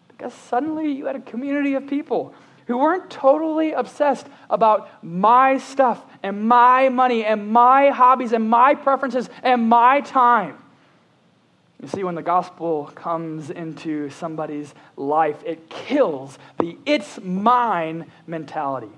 [0.09, 2.33] Because suddenly you had a community of people
[2.67, 8.73] who weren't totally obsessed about my stuff and my money and my hobbies and my
[8.73, 10.57] preferences and my time
[11.83, 18.91] you see, when the gospel comes into somebody's life, it kills the it's mine mentality,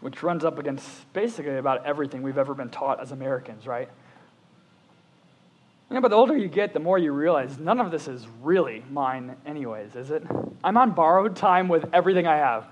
[0.00, 3.88] which runs up against basically about everything we've ever been taught as Americans, right?
[5.92, 8.84] Yeah, but the older you get, the more you realize none of this is really
[8.90, 10.24] mine, anyways, is it?
[10.64, 12.66] I'm on borrowed time with everything I have.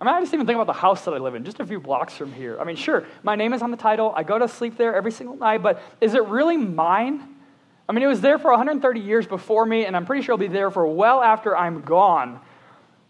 [0.00, 1.66] I mean, I just even think about the house that I live in, just a
[1.66, 2.58] few blocks from here.
[2.60, 4.12] I mean, sure, my name is on the title.
[4.14, 7.34] I go to sleep there every single night, but is it really mine?
[7.88, 10.46] I mean, it was there for 130 years before me, and I'm pretty sure it'll
[10.46, 12.40] be there for well after I'm gone.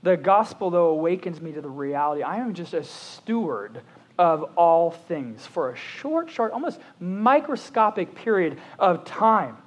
[0.02, 3.82] The gospel, though, awakens me to the reality I am just a steward
[4.18, 9.58] of all things for a short, short, almost microscopic period of time.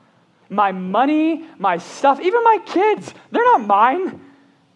[0.50, 4.20] My money, my stuff, even my kids, they're not mine.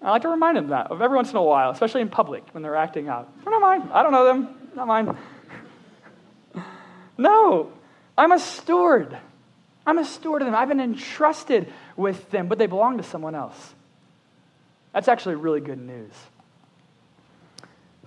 [0.05, 2.43] I like to remind them that of every once in a while, especially in public
[2.51, 3.27] when they're acting out.
[3.43, 3.89] They're not mine.
[3.91, 4.69] I don't know them.
[4.75, 5.17] Not mine.
[7.17, 7.71] No,
[8.17, 9.17] I'm a steward.
[9.87, 10.53] I'm a steward of them.
[10.53, 13.73] I've been entrusted with them, but they belong to someone else.
[14.91, 16.11] That's actually really good news.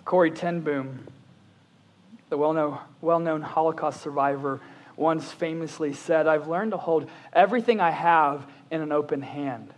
[0.05, 1.09] Corrie ten Boom,
[2.29, 4.61] the well-known, well-known Holocaust survivor,
[4.95, 9.73] once famously said, I've learned to hold everything I have in an open hand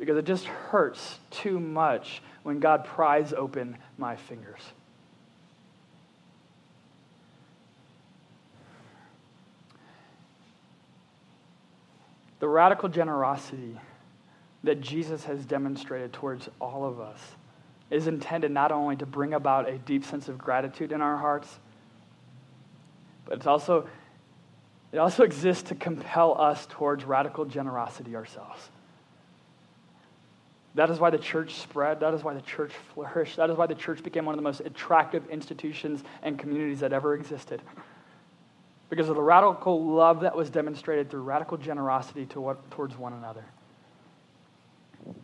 [0.00, 4.62] because it just hurts too much when God pries open my fingers.
[12.38, 13.78] The radical generosity
[14.64, 17.20] that Jesus has demonstrated towards all of us
[17.90, 21.58] is intended not only to bring about a deep sense of gratitude in our hearts,
[23.26, 23.86] but it's also,
[24.92, 28.70] it also exists to compel us towards radical generosity ourselves.
[30.74, 32.00] That is why the church spread.
[32.00, 33.36] That is why the church flourished.
[33.36, 36.92] That is why the church became one of the most attractive institutions and communities that
[36.92, 37.60] ever existed.
[38.88, 43.12] Because of the radical love that was demonstrated through radical generosity to what, towards one
[43.12, 43.44] another.
[45.06, 45.14] You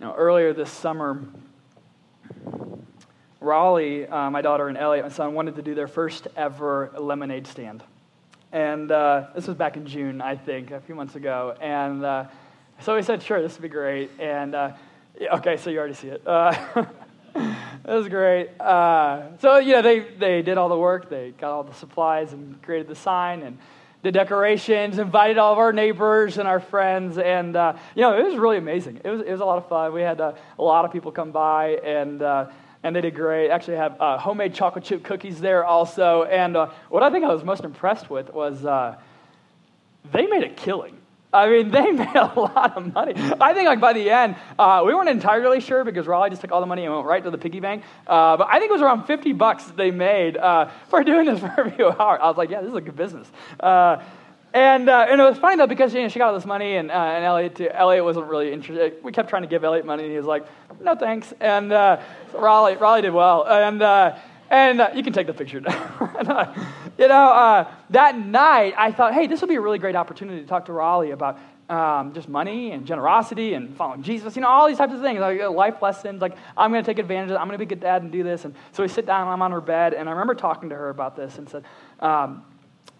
[0.00, 1.22] know, earlier this summer,
[3.40, 7.46] Raleigh, uh, my daughter, and Elliot, my son, wanted to do their first ever lemonade
[7.46, 7.82] stand.
[8.52, 11.56] And uh, this was back in June, I think, a few months ago.
[11.60, 12.24] And uh,
[12.82, 14.10] so we said, sure, this would be great.
[14.18, 14.72] And uh,
[15.34, 16.26] okay, so you already see it.
[16.26, 16.52] Uh,
[17.36, 17.54] it
[17.86, 18.48] was great.
[18.60, 21.08] Uh, so, you know, they, they did all the work.
[21.08, 23.58] They got all the supplies and created the sign and
[24.02, 27.18] the decorations, invited all of our neighbors and our friends.
[27.18, 29.00] And, uh, you know, it was really amazing.
[29.04, 29.92] It was, it was a lot of fun.
[29.92, 32.46] We had uh, a lot of people come by and, uh,
[32.82, 33.50] and they did great.
[33.50, 36.24] Actually, have uh, homemade chocolate chip cookies there also.
[36.24, 36.56] And
[36.88, 38.62] what I think I was most impressed with was
[40.12, 40.98] they made a killing.
[41.32, 43.14] I mean, they made a lot of money.
[43.40, 46.52] I think, like by the end, uh, we weren't entirely sure because Raleigh just took
[46.52, 47.84] all the money and went right to the piggy bank.
[48.06, 51.40] Uh, but I think it was around fifty bucks they made uh, for doing this
[51.54, 52.20] for a few hours.
[52.22, 53.30] I was like, yeah, this is a good business.
[53.58, 54.02] Uh,
[54.54, 56.76] and, uh, and it was funny though because you know, she got all this money
[56.76, 59.02] and, uh, and Elliot, too, Elliot wasn't really interested.
[59.02, 60.44] We kept trying to give Elliot money and he was like,
[60.78, 61.32] no thanks.
[61.40, 61.98] And so
[62.34, 63.46] Raleigh, Raleigh did well.
[63.48, 63.80] And
[64.52, 66.54] and uh, you can take the picture now.
[66.98, 70.42] you know, uh, that night I thought, hey, this would be a really great opportunity
[70.42, 71.38] to talk to Raleigh about
[71.70, 75.20] um, just money and generosity and following Jesus, you know, all these types of things,
[75.20, 76.20] like uh, life lessons.
[76.20, 77.38] Like, I'm going to take advantage of it.
[77.38, 78.44] I'm going to be a good dad and do this.
[78.44, 80.90] And so we sit down, I'm on her bed, and I remember talking to her
[80.90, 81.64] about this and said,
[82.00, 82.44] um,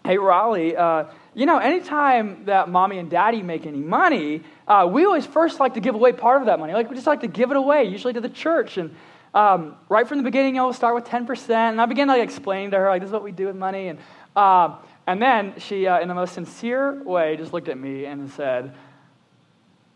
[0.03, 5.05] hey, Raleigh, uh, you know, anytime that mommy and daddy make any money, uh, we
[5.05, 6.73] always first like to give away part of that money.
[6.73, 8.77] Like, we just like to give it away, usually to the church.
[8.77, 8.95] And
[9.33, 11.49] um, right from the beginning, you know, we'll start with 10%.
[11.49, 13.87] And I began like, explain to her, like, this is what we do with money.
[13.87, 13.99] And,
[14.35, 18.29] uh, and then she, uh, in the most sincere way, just looked at me and
[18.31, 18.73] said,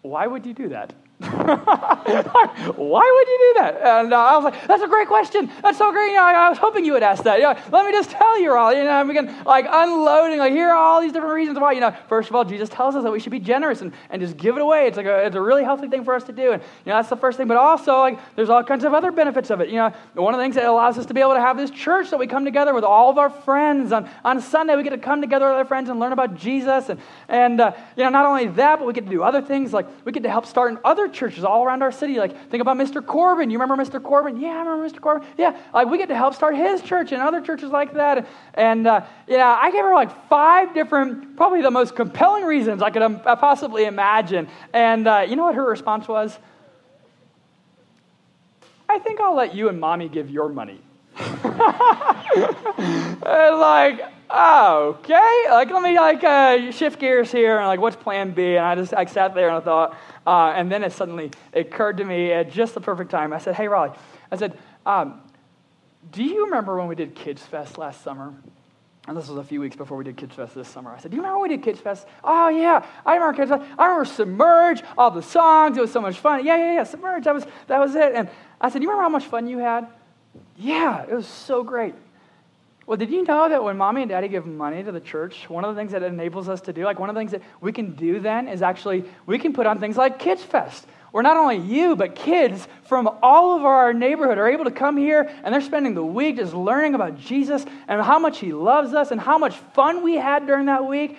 [0.01, 0.93] Why would you do that?
[1.19, 3.81] Why would you do that?
[3.81, 5.49] And uh, I was like, that's a great question.
[5.63, 6.09] That's so great.
[6.09, 7.39] You know, I, I was hoping you would ask that.
[7.39, 8.71] You know, let me just tell you all.
[8.71, 11.71] You know, we can like unloading, like here are all these different reasons why.
[11.71, 14.21] You know, first of all, Jesus tells us that we should be generous and, and
[14.21, 14.85] just give it away.
[14.85, 16.51] It's like a, it's a really healthy thing for us to do.
[16.51, 17.47] And you know, that's the first thing.
[17.47, 19.69] But also, like, there's all kinds of other benefits of it.
[19.69, 21.71] You know, one of the things that allows us to be able to have this
[21.71, 24.75] church that we come together with all of our friends on on Sunday.
[24.75, 26.89] We get to come together with our friends and learn about Jesus.
[26.89, 29.73] And and uh, you know, not only that, but we get to do other things.
[29.73, 32.17] Like we get to help start in other churches all around our city.
[32.19, 33.05] Like, think about Mr.
[33.05, 33.49] Corbin.
[33.49, 34.01] You remember Mr.
[34.01, 34.39] Corbin?
[34.39, 35.01] Yeah, I remember Mr.
[35.01, 35.27] Corbin.
[35.37, 38.27] Yeah, like we get to help start his church and other churches like that.
[38.53, 42.89] And, uh, yeah, I gave her like five different, probably the most compelling reasons I
[42.89, 44.47] could um, possibly imagine.
[44.73, 46.37] And uh, you know what her response was?
[48.89, 50.81] I think I'll let you and mommy give your money.
[53.21, 55.43] like, oh, okay.
[55.49, 58.55] Like, let me like uh, shift gears here and like, what's Plan B?
[58.55, 61.97] And I just I sat there and I thought, uh, and then it suddenly occurred
[61.97, 63.33] to me at just the perfect time.
[63.33, 63.97] I said, hey, Raleigh.
[64.31, 65.21] I said, um,
[66.11, 68.33] do you remember when we did Kids Fest last summer?
[69.07, 70.91] And this was a few weeks before we did Kids Fest this summer.
[70.91, 72.05] I said, Do you remember we did Kids Fest?
[72.23, 72.85] Oh, yeah.
[73.05, 73.63] I remember Kids Fest.
[73.79, 75.77] I remember Submerge, all the songs.
[75.77, 76.45] It was so much fun.
[76.45, 76.83] Yeah, yeah, yeah.
[76.83, 77.23] Submerge.
[77.23, 78.13] That was, that was it.
[78.13, 79.87] And I said, Do you remember how much fun you had?
[80.57, 81.93] Yeah, it was so great.
[82.87, 85.65] Well, did you know that when mommy and daddy give money to the church, one
[85.65, 87.41] of the things that it enables us to do, like one of the things that
[87.59, 91.21] we can do then is actually we can put on things like Kids Fest, where
[91.21, 95.29] not only you, but kids from all of our neighborhood are able to come here
[95.43, 99.11] and they're spending the week just learning about Jesus and how much he loves us
[99.11, 101.17] and how much fun we had during that week.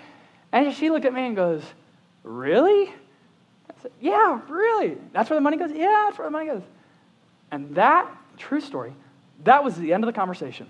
[0.53, 1.63] And she looked at me and goes,
[2.25, 2.89] Really?
[2.89, 4.97] I said, Yeah, really.
[5.13, 5.73] That's where the money goes?
[5.73, 6.63] Yeah, that's where the money goes.
[7.51, 8.95] And that, true story,
[9.45, 10.69] that was the end of the conversation.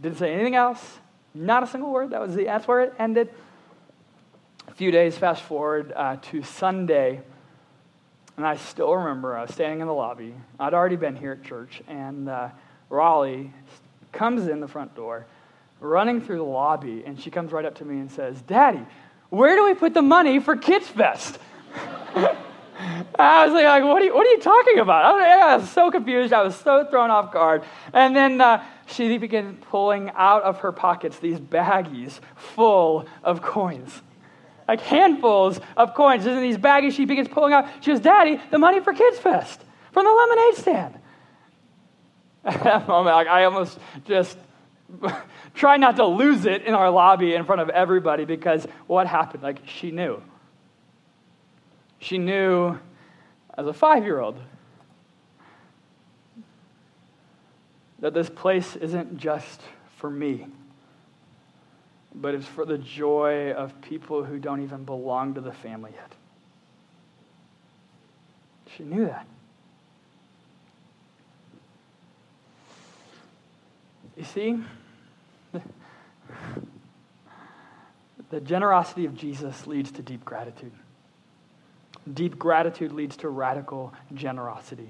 [0.00, 0.98] Didn't say anything else.
[1.34, 2.10] Not a single word.
[2.10, 3.30] That was the, that's where it ended.
[4.68, 7.20] A few days fast forward uh, to Sunday,
[8.36, 10.34] and I still remember I was standing in the lobby.
[10.58, 12.48] I'd already been here at church, and uh,
[12.88, 13.52] Raleigh
[14.12, 15.26] comes in the front door,
[15.80, 18.84] running through the lobby, and she comes right up to me and says, Daddy,
[19.30, 21.38] where do we put the money for Kids Fest?
[22.76, 25.04] I was like, what are you, what are you talking about?
[25.04, 26.32] I was, so confused.
[26.32, 27.62] I was so thrown off guard.
[27.92, 34.02] And then uh, she began pulling out of her pockets these baggies full of coins.
[34.66, 36.26] Like handfuls of coins.
[36.26, 37.68] And these baggies she begins pulling out.
[37.80, 39.60] She goes, Daddy, the money for Kids Fest
[39.92, 40.98] from the lemonade stand.
[42.44, 44.36] At that moment, like, I almost just
[45.54, 49.42] try not to lose it in our lobby in front of everybody because what happened?
[49.42, 50.20] Like, she knew.
[52.04, 52.78] She knew
[53.56, 54.38] as a five year old
[58.00, 59.62] that this place isn't just
[59.96, 60.46] for me,
[62.14, 66.12] but it's for the joy of people who don't even belong to the family yet.
[68.76, 69.26] She knew that.
[74.14, 74.62] You see,
[78.28, 80.72] the generosity of Jesus leads to deep gratitude.
[82.12, 84.88] Deep gratitude leads to radical generosity.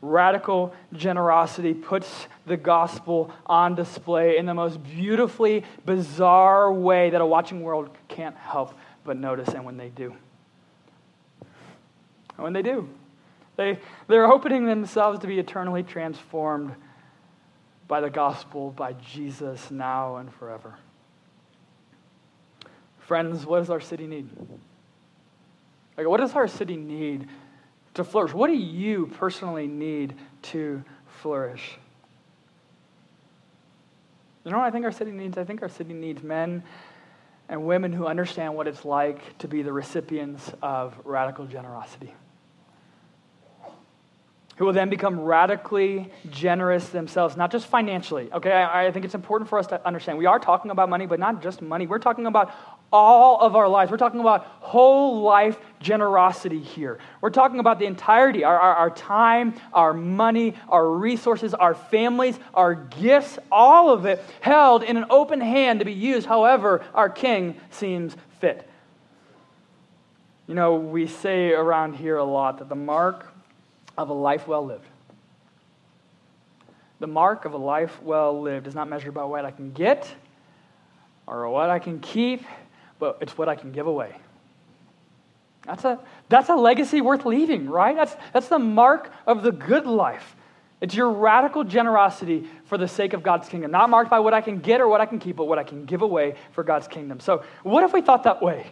[0.00, 7.26] Radical generosity puts the gospel on display in the most beautifully bizarre way that a
[7.26, 8.74] watching world can't help
[9.04, 10.14] but notice, and when they do.
[12.36, 12.88] And when they do,
[13.56, 16.74] they, they're opening themselves to be eternally transformed
[17.88, 20.76] by the gospel, by Jesus now and forever.
[23.00, 24.28] Friends, what does our city need?
[25.98, 27.28] Like, what does our city need
[27.94, 28.32] to flourish?
[28.32, 30.84] What do you personally need to
[31.20, 31.76] flourish?
[34.44, 35.36] You know what I think our city needs?
[35.36, 36.62] I think our city needs men
[37.48, 42.14] and women who understand what it's like to be the recipients of radical generosity.
[44.58, 48.28] Who will then become radically generous themselves, not just financially.
[48.32, 50.18] Okay, I, I think it's important for us to understand.
[50.18, 51.86] We are talking about money, but not just money.
[51.86, 52.52] We're talking about
[52.92, 53.90] all of our lives.
[53.90, 56.98] We're talking about whole life generosity here.
[57.20, 62.36] We're talking about the entirety our, our, our, time, our money, our resources, our families,
[62.52, 67.08] our gifts, all of it held in an open hand to be used however our
[67.08, 68.68] King seems fit.
[70.48, 73.32] You know, we say around here a lot that the mark
[73.98, 74.86] of a life well lived.
[77.00, 80.10] The mark of a life well lived is not measured by what I can get
[81.26, 82.42] or what I can keep
[82.98, 84.14] but it's what I can give away.
[85.64, 87.94] That's a, that's a legacy worth leaving, right?
[87.94, 90.34] That's, that's the mark of the good life.
[90.80, 94.40] It's your radical generosity for the sake of God's kingdom, not marked by what I
[94.40, 96.86] can get or what I can keep, but what I can give away for God's
[96.86, 97.20] kingdom.
[97.20, 98.70] So, what if we thought that way?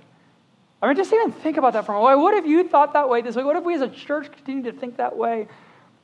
[0.83, 2.20] I mean, just even think about that for a moment.
[2.20, 3.45] What if you thought that way this way?
[3.45, 5.49] What if we as a church continue to think that way?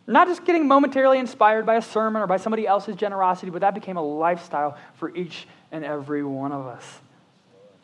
[0.06, 3.74] Not just getting momentarily inspired by a sermon or by somebody else's generosity, but that
[3.74, 7.00] became a lifestyle for each and every one of us.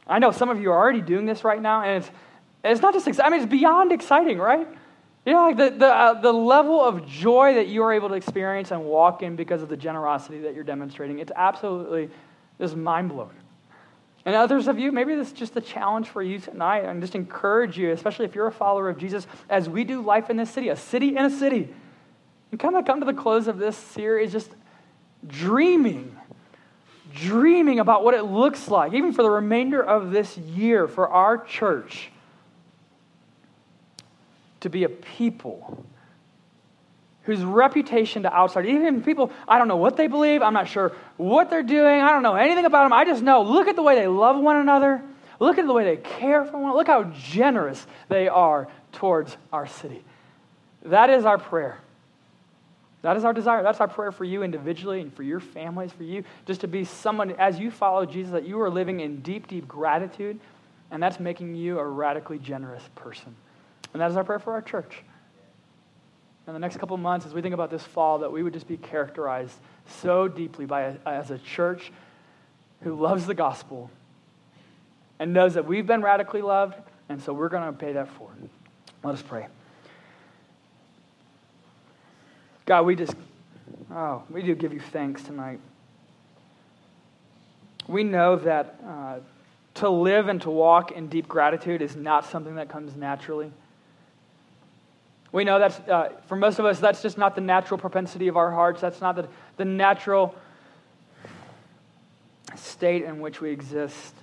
[0.07, 2.11] I know some of you are already doing this right now, and it's,
[2.65, 4.67] it's not just exciting, I mean, it's beyond exciting, right?
[5.27, 8.15] You know, like the, the, uh, the level of joy that you are able to
[8.15, 12.09] experience and walk in because of the generosity that you're demonstrating, it's absolutely
[12.59, 13.37] just mind blowing.
[14.29, 16.85] And others of you, maybe this is just a challenge for you tonight.
[16.85, 20.29] And just encourage you, especially if you're a follower of Jesus, as we do life
[20.29, 21.75] in this city, a city in a city.
[22.51, 24.51] And kind of come to the close of this series just
[25.27, 26.15] dreaming,
[27.15, 31.39] dreaming about what it looks like, even for the remainder of this year, for our
[31.39, 32.11] church
[34.61, 35.87] to be a people
[37.29, 40.93] whose reputation to outsiders, even people, I don't know what they believe, I'm not sure
[41.19, 42.95] what they're doing, I don't know anything about them.
[42.95, 45.03] I just know, look at the way they love one another,
[45.39, 49.37] look at the way they care for one another, look how generous they are towards
[49.53, 50.03] our city.
[50.87, 51.79] That is our prayer.
[53.03, 53.63] That is our desire.
[53.63, 56.85] That's our prayer for you individually and for your families, for you, just to be
[56.85, 60.41] someone, as you follow Jesus, that you are living in deep, deep gratitude,
[60.91, 63.37] and that's making you a radically generous person.
[63.93, 65.05] And that is our prayer for our church.
[66.49, 68.67] In the next couple months, as we think about this fall, that we would just
[68.67, 69.55] be characterized
[70.01, 71.93] so deeply by a, as a church
[72.83, 73.91] who loves the gospel
[75.19, 76.75] and knows that we've been radically loved,
[77.11, 78.49] and so we're going to pay that forward.
[79.05, 79.47] Let us pray.
[82.65, 83.15] God, we just,
[83.93, 85.61] oh, we do give you thanks tonight.
[87.87, 89.19] We know that uh,
[89.75, 93.53] to live and to walk in deep gratitude is not something that comes naturally.
[95.31, 98.37] We know that's, uh, for most of us, that's just not the natural propensity of
[98.37, 98.81] our hearts.
[98.81, 100.35] That's not the, the natural
[102.57, 104.15] state in which we exist.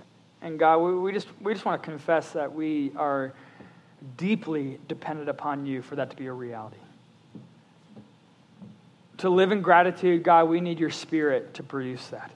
[0.41, 3.33] And God, we, we, just, we just want to confess that we are
[4.17, 6.77] deeply dependent upon you for that to be a reality.
[9.19, 12.31] To live in gratitude, God, we need your spirit to produce that.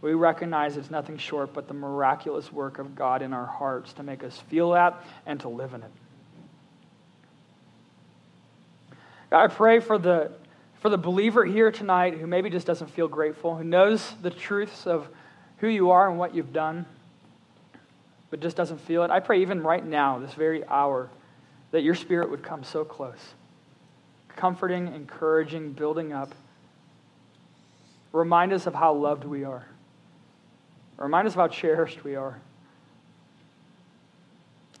[0.00, 4.02] We recognize it's nothing short but the miraculous work of God in our hearts to
[4.02, 5.90] make us feel that and to live in it.
[9.32, 10.30] I pray for the,
[10.80, 14.86] for the believer here tonight who maybe just doesn't feel grateful, who knows the truths
[14.86, 15.08] of
[15.58, 16.86] who you are and what you've done,
[18.30, 19.10] but just doesn't feel it.
[19.10, 21.08] I pray even right now, this very hour,
[21.70, 23.34] that your spirit would come so close,
[24.36, 26.34] comforting, encouraging, building up.
[28.12, 29.66] Remind us of how loved we are.
[30.98, 32.38] Remind us of how cherished we are.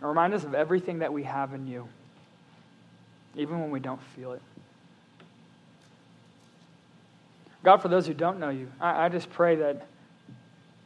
[0.00, 1.88] Remind us of everything that we have in you
[3.36, 4.42] even when we don't feel it.
[7.62, 9.86] God, for those who don't know you, I, I just pray that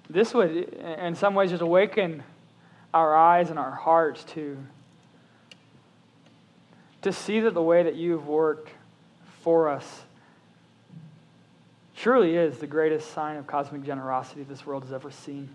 [0.08, 2.22] this would, in some ways, just awaken
[2.92, 4.58] our eyes and our hearts to,
[7.02, 8.70] to see that the way that you've worked
[9.42, 10.02] for us
[11.96, 15.48] truly is the greatest sign of cosmic generosity this world has ever seen.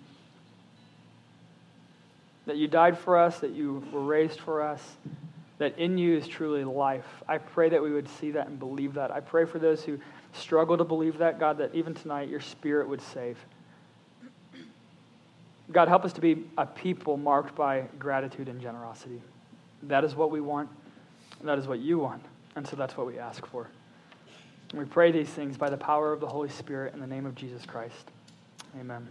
[2.48, 4.82] That you died for us, that you were raised for us,
[5.62, 7.06] that in you is truly life.
[7.28, 9.12] I pray that we would see that and believe that.
[9.12, 10.00] I pray for those who
[10.34, 13.38] struggle to believe that, God, that even tonight your spirit would save.
[15.72, 19.22] God, help us to be a people marked by gratitude and generosity.
[19.84, 20.68] That is what we want.
[21.44, 22.26] That is what you want.
[22.56, 23.70] And so that's what we ask for.
[24.72, 27.28] And we pray these things by the power of the Holy Spirit in the name
[27.28, 28.10] of Jesus Christ.
[28.80, 29.08] Amen.